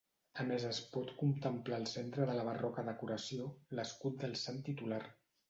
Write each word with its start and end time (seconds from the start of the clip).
A 0.43 0.43
més 0.51 0.63
es 0.69 0.77
pot 0.95 1.11
contemplar 1.19 1.77
al 1.81 1.85
centre 1.91 2.25
de 2.31 2.39
la 2.39 2.47
barroca 2.49 2.85
decoració 2.89 3.47
l'escut 3.81 4.19
del 4.27 4.35
Sant 4.47 4.61
titular. 4.73 5.01